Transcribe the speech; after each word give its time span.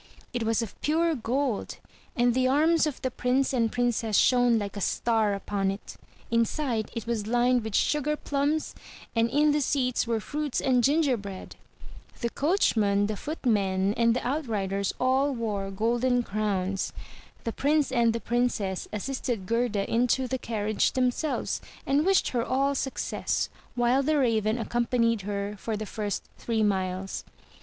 It 0.33 0.41
was 0.41 0.63
of 0.63 0.71
314 0.81 0.81
THROUGH 0.81 1.13
FAIRY 1.13 1.13
HALLS 1.13 1.73
pure 1.75 1.85
gold, 1.85 2.15
and 2.15 2.33
the 2.33 2.47
arms 2.47 2.87
of 2.87 2.99
the 3.03 3.11
Prince 3.11 3.53
and 3.53 3.71
Princess 3.71 4.17
shone 4.17 4.57
like 4.57 4.75
a 4.75 4.81
star 4.81 5.35
upon 5.35 5.69
it; 5.69 5.95
inside, 6.31 6.89
it 6.95 7.05
was 7.05 7.25
hned 7.25 7.61
with 7.61 7.75
sugar 7.75 8.15
plums 8.15 8.73
and 9.15 9.29
in 9.29 9.51
the 9.51 9.61
seats 9.61 10.07
were 10.07 10.19
fruits 10.19 10.59
and 10.59 10.83
gingerbread. 10.83 11.55
The 12.19 12.31
coachman, 12.31 13.05
the 13.05 13.15
foot 13.15 13.45
men, 13.45 13.93
and 13.95 14.15
the 14.15 14.27
outriders 14.27 14.91
all 14.99 15.33
wore 15.35 15.69
golden 15.69 16.23
crowns. 16.23 16.93
The 17.43 17.53
Prince 17.53 17.91
and 17.91 18.11
the 18.11 18.19
Princess 18.19 18.87
assisted 18.91 19.45
Gerda 19.45 19.87
into 19.87 20.27
the 20.27 20.39
carriage 20.39 20.93
themselves, 20.93 21.61
and 21.85 22.07
wished 22.07 22.29
her 22.29 22.43
all 22.43 22.73
success, 22.73 23.49
while 23.75 24.01
the 24.01 24.17
Raven 24.17 24.57
accompanied 24.57 25.21
her 25.29 25.55
for 25.59 25.77
the 25.77 25.85
first 25.85 26.23
three 26.39 26.63
miles. 26.63 27.23